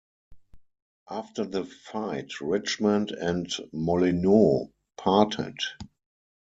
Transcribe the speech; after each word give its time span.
After 1.11 1.45
the 1.45 1.63
fight 1.63 2.41
Richmond 2.41 3.11
and 3.11 3.47
Molineaux 3.71 4.71
parted. 4.97 5.59